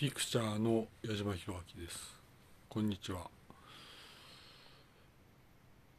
[0.00, 2.18] ピクチャーの矢島弘明です。
[2.70, 3.28] こんにちは。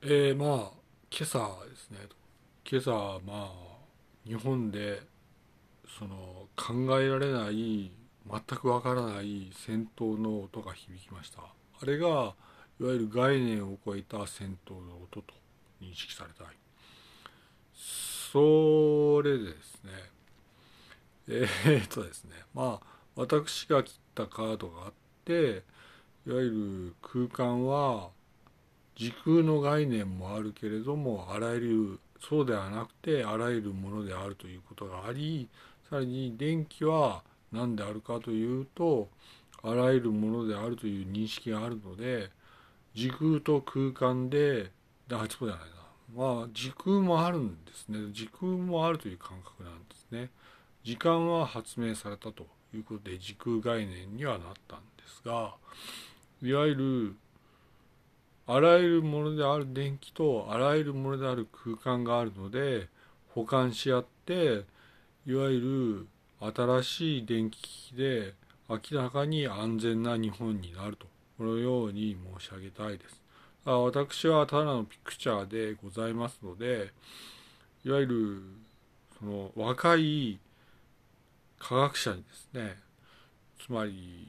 [0.02, 0.72] えー、まあ
[1.12, 1.38] 今朝
[1.70, 2.00] ですね。
[2.68, 3.52] 今朝まあ
[4.26, 5.04] 日本で
[6.00, 6.16] その
[6.56, 7.92] 考えられない
[8.28, 11.44] 全くわからない戦闘の音が響きました。
[11.44, 12.34] あれがいわ
[12.80, 15.32] ゆる概念を超えた戦闘の音と
[15.80, 16.56] 認識されたい。
[17.76, 19.92] それでですね。
[21.28, 22.32] えー、っとですね。
[22.56, 24.94] まあ私が切ったカードがあっ
[25.26, 25.64] て
[26.28, 28.10] いわゆる空間は
[28.96, 35.50] 時空の概念もあるけれどもあらゆるそうではなくてあらゆるものであるということがあり
[35.90, 39.10] さらに電気は何であるかというと
[39.64, 42.30] あらゆるものであるという認識があるので
[42.94, 44.72] 時空と空間で
[45.12, 45.82] あそうじゃないな。
[46.14, 48.12] まあ時空もあるんですね。
[48.12, 50.30] 時空もあるという感覚なんですね。
[50.84, 52.48] 時間は発明されたと。
[52.74, 55.54] いうことで時空概念にはなったんですが
[56.42, 57.16] いわゆる
[58.48, 62.88] あらゆるものである電気とあらゆるものである空間があるので
[63.34, 64.64] 補完し合って
[65.26, 66.08] いわゆ
[66.42, 68.34] る新しい電気機器で
[68.68, 71.06] 明らかに安全な日本になると
[71.38, 73.22] このように申し上げたいです。
[73.64, 76.92] 私はただのピクチャーでございますので
[77.86, 78.42] いわゆる
[79.20, 80.40] その若い
[81.62, 82.76] 科学者にですね
[83.64, 84.26] つまり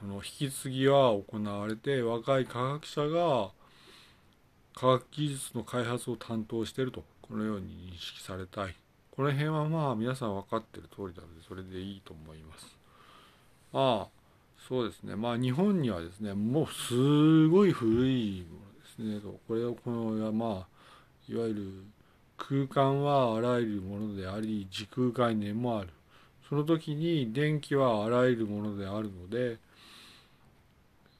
[0.00, 3.50] その引き継ぎは行われて若い科学者が
[4.74, 8.74] 科学技術の開発を担当しているとこのように認識されたい。
[9.10, 12.76] この辺はまあ皆さん分かってる通りなのでそれでいいと思います。
[13.72, 14.08] まあ
[14.68, 15.16] そうですね。
[15.16, 18.58] まあ日本にはですねもうすごい古いも
[19.02, 19.32] のですね。
[19.48, 21.72] これをこのまあいわゆる
[22.36, 25.90] 空間はあらゆるものであり時空概念もある。
[26.48, 29.58] その時に電気はあらゆるものであるので、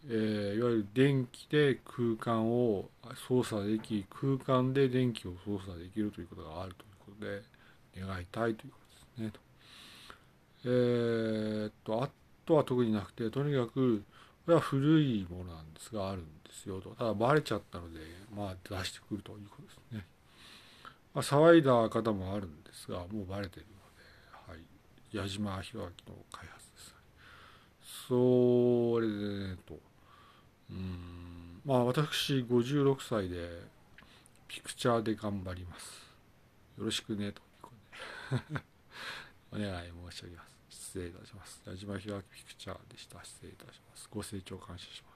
[0.08, 2.88] えー、いわゆる電気で空間を
[3.28, 7.42] 操作でき空間で電気を操作できるということがあるということで
[8.06, 8.78] 願いたいというこ
[9.16, 9.40] とですねと。
[10.64, 12.10] えー、っとあ
[12.44, 14.04] とは特になくてとにかく
[14.44, 16.90] これは古いものなんですがあるんですよと。
[16.90, 17.98] ただバレちゃったので
[18.36, 20.06] まあ出してくるということですね。
[21.16, 26.94] まあ、騒いだ方もあるんですがもうバレてるので、はい、矢島弘明の開発です。
[28.06, 29.14] それで
[29.48, 29.80] ねと
[30.70, 33.48] うんまあ私56歳で
[34.46, 36.04] ピクチャーで頑張ります。
[36.76, 37.40] よろしくねと
[39.50, 39.72] お願い
[40.10, 40.56] 申し上げます。
[40.68, 41.62] 失礼いたします。
[41.66, 43.24] 矢島弘明ピクチャーでした。
[43.24, 44.06] 失礼いたします。
[44.12, 45.15] ご清聴感謝しま